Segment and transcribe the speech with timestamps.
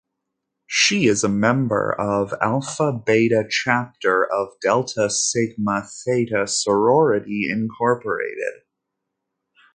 [0.65, 8.63] She is member of Alpha Beta Chapter of Delta Sigma Theta Sorority Incorporated.